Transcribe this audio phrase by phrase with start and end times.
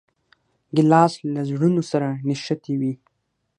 [0.75, 2.93] ګیلاس له زړونو سره نښتي وي.